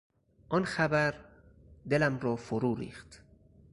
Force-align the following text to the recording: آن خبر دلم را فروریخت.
آن 0.49 0.63
خبر 0.65 1.13
دلم 1.89 2.19
را 2.19 2.35
فروریخت. 2.35 3.21